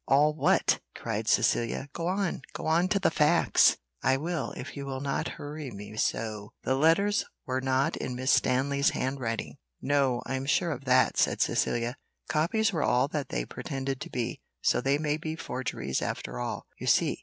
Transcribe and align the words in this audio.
"All 0.07 0.33
what?" 0.33 0.79
cried 0.95 1.27
Cecilia; 1.27 1.87
"go 1.93 2.07
on, 2.07 2.41
go 2.53 2.65
on 2.65 2.87
to 2.87 2.97
the 2.97 3.11
facts." 3.11 3.77
"I 4.01 4.17
will, 4.17 4.51
if 4.53 4.75
you 4.75 4.87
will 4.87 4.99
not 4.99 5.27
hurry 5.37 5.69
me 5.69 5.95
so. 5.95 6.53
The 6.63 6.73
letters 6.73 7.23
were 7.45 7.61
not 7.61 7.97
in 7.97 8.15
Miss 8.15 8.31
Stanley's 8.33 8.89
handwriting." 8.97 9.57
"No! 9.79 10.23
I 10.25 10.33
am 10.37 10.47
sure 10.47 10.71
of 10.71 10.85
that," 10.85 11.17
said 11.17 11.39
Cecilia. 11.39 11.97
"Copies 12.27 12.73
were 12.73 12.81
all 12.81 13.09
that 13.09 13.29
they 13.29 13.45
pretended 13.45 14.01
to 14.01 14.09
be; 14.09 14.41
so 14.63 14.81
they 14.81 14.97
may 14.97 15.17
be 15.17 15.35
forgeries 15.35 16.01
after 16.01 16.39
all, 16.39 16.65
you 16.79 16.87
see." 16.87 17.19